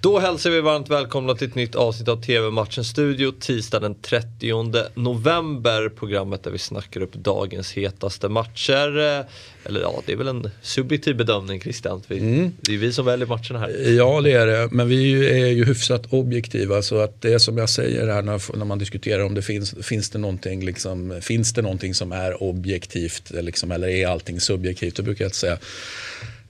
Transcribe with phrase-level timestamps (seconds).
[0.00, 4.90] Då hälsar vi varmt välkomna till ett nytt avsnitt av TV-matchen Studio tisdag den 30
[4.94, 5.88] november.
[5.88, 8.98] Programmet där vi snackar upp dagens hetaste matcher.
[9.64, 12.02] Eller ja, det är väl en subjektiv bedömning Christian.
[12.08, 12.52] Vi, mm.
[12.60, 13.90] Det är vi som väljer matcherna här.
[13.96, 14.68] Ja, det är det.
[14.72, 16.82] Men vi är ju hyfsat objektiva.
[16.82, 19.74] Så att det är som jag säger här när, när man diskuterar om det finns,
[19.82, 24.96] finns, det någonting liksom, finns det någonting som är objektivt liksom, eller är allting subjektivt.
[24.96, 25.58] Då brukar jag säga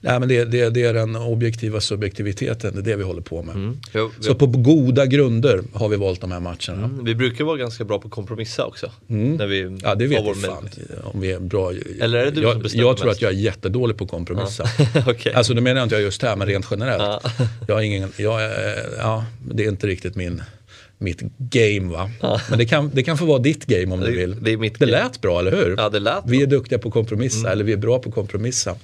[0.00, 3.42] Nej, men det, det, det, är den objektiva subjektiviteten, det är det vi håller på
[3.42, 3.54] med.
[3.54, 3.76] Mm.
[3.92, 4.10] Jag...
[4.20, 6.84] Så på goda grunder har vi valt de här matcherna.
[6.84, 7.04] Mm.
[7.04, 8.90] Vi brukar vara ganska bra på att kompromissa också.
[9.08, 9.36] Mm.
[9.36, 10.68] När vi ja, det vet jag fan
[11.02, 11.72] om vi är bra.
[12.00, 14.64] Eller är det du jag, som jag tror att jag är jättedålig på att kompromissa.
[14.94, 15.00] Ja.
[15.10, 15.32] okay.
[15.32, 17.22] Alltså det menar jag inte jag just här, men rent generellt.
[17.38, 17.46] Ja.
[17.68, 18.50] jag har ingen, jag,
[18.98, 20.42] ja, det är inte riktigt min
[20.98, 21.92] mitt game.
[21.92, 22.10] Va?
[22.22, 22.40] Ja.
[22.50, 24.42] Men det kan, det kan få vara ditt game om det, du vill.
[24.42, 25.74] Det, är mitt det lät bra, eller hur?
[25.78, 27.52] Ja, det lät vi är duktiga på att kompromissa, mm.
[27.52, 28.76] eller vi är bra på att kompromissa.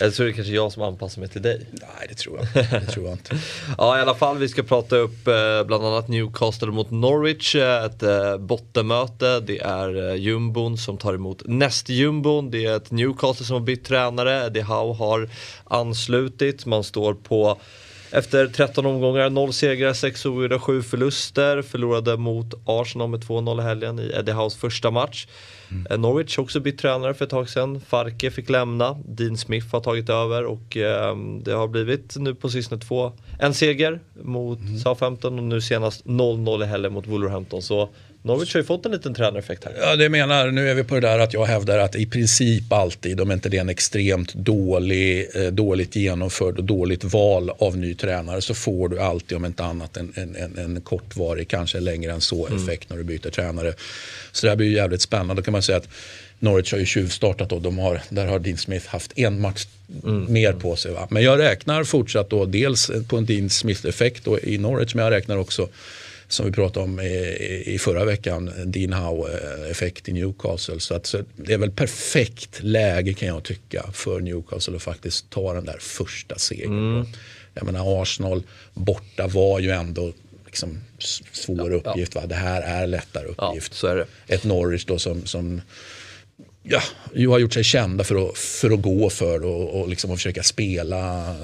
[0.00, 1.66] Eller så är det kanske jag som anpassar mig till dig.
[1.72, 3.38] Nej, det tror jag, det tror jag inte.
[3.78, 7.54] ja, i alla fall, vi ska prata upp eh, bland annat Newcastle mot Norwich.
[7.54, 9.40] Eh, ett eh, bottenmöte.
[9.40, 12.50] Det är jumbon som tar emot nästjumbon.
[12.50, 14.46] Det är ett Newcastle som har bytt tränare.
[14.46, 15.30] Eddie Howe har
[15.64, 16.66] anslutit.
[16.66, 17.60] Man står på
[18.10, 21.62] efter 13 omgångar, 0 segrar, 6 oavgjorda, 7 förluster.
[21.62, 25.26] Förlorade mot Arsenal med 2-0 i helgen i Eddie House första match.
[25.70, 25.86] Mm.
[25.90, 27.80] Eh, Norwich också bytt tränare för ett tag sedan.
[27.80, 28.96] Farke fick lämna.
[29.04, 33.12] Dean Smith har tagit över och eh, det har blivit nu på sistone två.
[33.38, 34.78] En seger mot mm.
[34.78, 37.62] Southampton och nu senast 0-0 i helgen mot Wolverhampton.
[37.62, 37.88] Så
[38.22, 39.74] Norwich har ju fått en liten tränareffekt här.
[39.80, 42.72] Ja, det menar, nu är vi på det där att jag hävdar att i princip
[42.72, 47.76] alltid, om inte det är en extremt dålig, eh, dåligt genomförd och dåligt val av
[47.76, 52.12] ny tränare så får du alltid, om inte annat, en, en, en, kortvarig, kanske längre
[52.12, 52.62] än så, mm.
[52.62, 53.74] effekt när du byter tränare.
[54.32, 55.34] Så det här blir ju jävligt spännande.
[55.34, 55.88] Då kan man säga att
[56.38, 59.66] Norwich har ju tjuvstartat och de har, där har Dean Smith haft en match
[60.04, 60.32] mm.
[60.32, 60.92] mer på sig.
[60.92, 61.08] Va?
[61.10, 65.36] Men jag räknar fortsatt då dels på en Dean Smith-effekt i Norwich men jag räknar
[65.36, 65.68] också
[66.28, 70.80] som vi pratade om i, i förra veckan, Dean Howe-effekt i Newcastle.
[70.80, 75.30] Så, att, så det är väl perfekt läge kan jag tycka för Newcastle att faktiskt
[75.30, 76.96] ta den där första segern.
[76.96, 77.06] Mm.
[77.54, 78.42] Jag menar Arsenal
[78.74, 80.12] borta var ju ändå
[80.46, 80.78] liksom
[81.32, 82.14] svår ja, uppgift.
[82.14, 82.26] Va?
[82.26, 83.82] Det här är lättare uppgift.
[83.82, 84.04] Ja.
[84.26, 85.60] Ett Norwich då som, som
[86.62, 86.82] ja,
[87.14, 90.16] ju har gjort sig kända för att, för att gå för och, och liksom att
[90.16, 91.34] försöka spela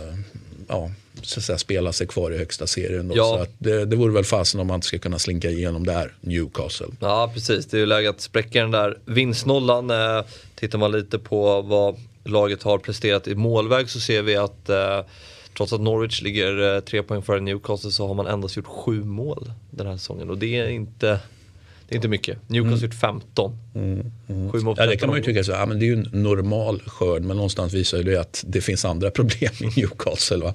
[0.69, 0.91] ja,
[1.22, 3.08] så att säga, spela sig kvar i högsta serien.
[3.08, 3.16] Då.
[3.16, 3.38] Ja.
[3.38, 6.86] Så det, det vore väl fasen om man inte ska kunna slinka igenom där, Newcastle.
[7.00, 9.91] Ja precis, det är ju läge att spräcka den där vinstnollan.
[9.91, 10.24] Eh,
[10.54, 15.00] tittar man lite på vad laget har presterat i målväg så ser vi att eh,
[15.56, 19.04] trots att Norwich ligger eh, tre poäng före Newcastle så har man endast gjort sju
[19.04, 20.30] mål den här säsongen.
[20.30, 21.19] Och det är inte
[21.89, 22.39] det är inte mycket.
[22.49, 22.84] Newcastle mm.
[22.84, 23.59] gjort 15.
[23.75, 24.12] Mm.
[24.28, 24.75] Mm.
[24.77, 27.22] Ja, det kan man ju tycka så, ja, men det är ju en normal skörd
[27.22, 30.37] men någonstans visar det att det finns andra problem i Newcastle.
[30.37, 30.55] Va?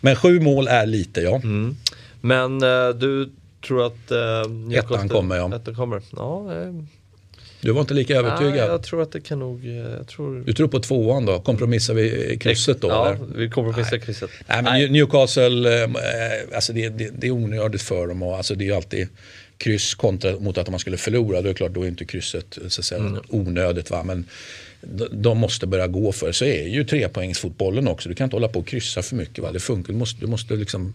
[0.00, 1.34] Men sju mål är lite ja.
[1.34, 1.76] Mm.
[2.20, 3.30] Men uh, du
[3.66, 4.96] tror att uh, Newcastle...
[4.96, 5.56] Ettan kommer ja.
[5.56, 6.02] Ettan kommer.
[6.16, 6.72] Ja, eh.
[7.60, 8.52] Du var inte lika övertygad?
[8.52, 9.62] Nej, jag tror att det kan nog...
[10.08, 10.40] Tror...
[10.46, 11.40] Du tror på tvåan då?
[11.40, 12.88] Kompromissar vi krysset då?
[12.88, 13.26] Ja, eller?
[13.34, 14.30] vi kompromissar krysset.
[14.46, 15.90] Nej, men Newcastle, eh,
[16.54, 19.08] alltså det, det, det är onödigt för dem och alltså det är alltid
[19.58, 21.42] kryss kontra mot att man skulle förlora.
[21.42, 23.22] Då är det klart, då är inte krysset så att säga, mm.
[23.28, 23.90] onödigt.
[23.90, 24.02] Va?
[24.04, 24.24] Men
[25.12, 26.32] de måste börja gå för.
[26.32, 28.08] Så är ju trepoängsfotbollen också.
[28.08, 29.38] Du kan inte hålla på och kryssa för mycket.
[29.38, 29.52] Va?
[29.52, 29.92] Det funkar.
[29.92, 30.94] Du måste, du måste liksom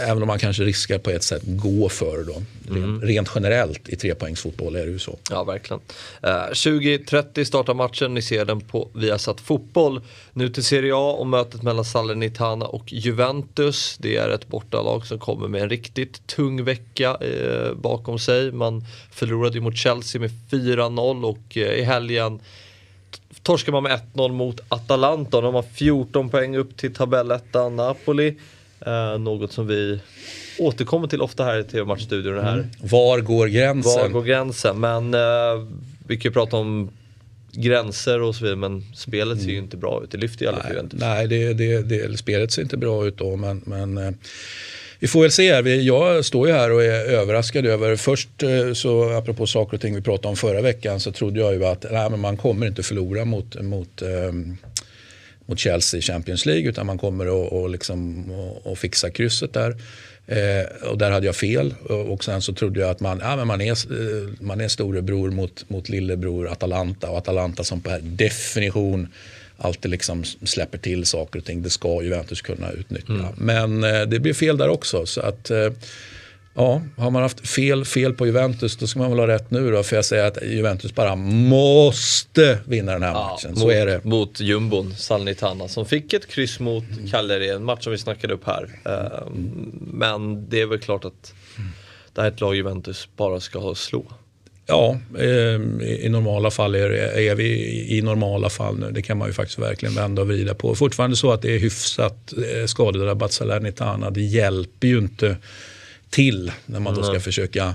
[0.00, 2.42] Även om man kanske riskar på ett sätt gå för då.
[2.70, 3.00] Mm.
[3.02, 5.18] Rent generellt i trepoängsfotboll är det ju så.
[5.30, 5.80] Ja, verkligen.
[6.22, 10.00] Eh, 20.30 startar matchen, ni ser den på Viasat Fotboll.
[10.32, 13.96] Nu till Serie A och mötet mellan Salernitana och Juventus.
[13.98, 18.52] Det är ett bortalag som kommer med en riktigt tung vecka uh, bakom sig.
[18.52, 22.40] Man förlorade ju mot Chelsea med 4-0 och uh, i helgen
[23.42, 25.40] torskar man med 1-0 mot Atalanta.
[25.40, 28.34] De har 14 poäng upp till tabellettan Napoli.
[28.86, 30.00] Uh, något som vi
[30.58, 32.38] återkommer till ofta här i TV-matchstudion.
[32.38, 32.66] Mm.
[32.80, 34.02] Var går gränsen?
[34.02, 34.80] Var går gränsen?
[34.80, 35.68] Men uh,
[36.06, 36.90] vi kan ju prata om
[37.52, 39.64] gränser och så vidare men spelet ser ju mm.
[39.64, 40.10] inte bra ut.
[40.10, 43.36] Det lyfter ju alla nej, Nej, det, det, det, spelet ser inte bra ut då
[43.36, 44.10] men, men uh,
[44.98, 45.66] vi får väl se här.
[45.66, 47.96] Jag står ju här och är överraskad över.
[47.96, 48.28] Först
[48.74, 51.86] så apropå saker och ting vi pratade om förra veckan så trodde jag ju att
[51.90, 54.56] nej, men man kommer inte förlora mot, mot um,
[55.46, 59.52] mot Chelsea i Champions League utan man kommer att och liksom, och, och fixa krysset
[59.52, 59.76] där.
[60.26, 63.46] Eh, och där hade jag fel och sen så trodde jag att man, ja, men
[63.46, 69.08] man, är, eh, man är storebror mot, mot lillebror Atalanta och Atalanta som per definition
[69.56, 71.62] alltid liksom släpper till saker och ting.
[71.62, 73.12] Det ska Juventus kunna utnyttja.
[73.12, 73.26] Mm.
[73.36, 75.06] Men eh, det blir fel där också.
[75.06, 75.70] Så att, eh,
[76.56, 79.70] Ja, har man haft fel, fel på Juventus då ska man väl ha rätt nu
[79.70, 79.82] då.
[79.82, 83.56] För jag säger att Juventus bara måste vinna den här ja, matchen.
[83.56, 84.04] Så mot, är det.
[84.04, 86.84] Mot jumbon Salnitana som fick ett kryss mot.
[87.10, 88.70] Cagliari, en match som vi snackade upp här.
[88.84, 89.70] Mm.
[89.92, 91.34] Men det är väl klart att
[92.14, 94.04] det här är ett lag Juventus bara ska slå.
[94.66, 95.26] Ja, eh,
[96.04, 97.48] i normala fall är, är vi
[97.98, 98.90] i normala fall nu.
[98.90, 100.74] Det kan man ju faktiskt verkligen vända och vrida på.
[100.74, 104.10] Fortfarande så att det är hyfsat eh, skadedrabbat Salernitana.
[104.10, 105.36] Det hjälper ju inte
[106.10, 107.74] till när man då ska försöka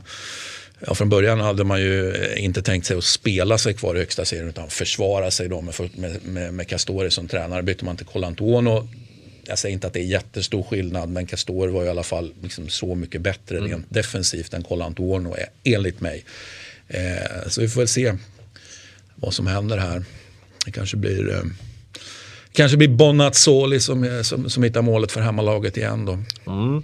[0.88, 4.26] Ja, från början hade man ju inte tänkt sig att spela sig kvar i högsta
[4.26, 7.64] serien utan försvara sig då med, med, med, med Castori som tränare.
[7.64, 8.90] Bytte man till Colantuono.
[9.46, 12.70] Jag säger inte att det är jättestor skillnad men Castori var i alla fall liksom
[12.70, 13.70] så mycket bättre mm.
[13.70, 16.26] rent defensivt än Colantuono är enligt mig.
[16.88, 18.14] Eh, så vi får väl se
[19.16, 20.04] vad som händer här.
[20.66, 21.44] Det kanske blir eh,
[22.52, 26.20] kanske blir Bonazzoli som, som, som hittar målet för hemmalaget igen då.
[26.52, 26.84] Mm.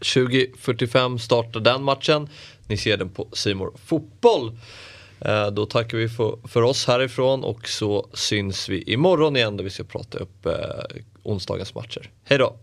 [0.00, 2.28] 20.45 startar den matchen.
[2.66, 4.58] Ni ser den på Simor Fotboll.
[5.20, 9.64] Eh, då tackar vi för, för oss härifrån och så syns vi imorgon igen då
[9.64, 10.52] vi ska prata upp eh,
[11.22, 12.10] onsdagens matcher.
[12.24, 12.56] Hej då!